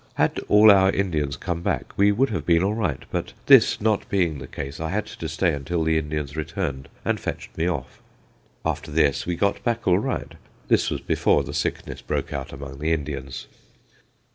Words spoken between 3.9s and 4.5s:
being the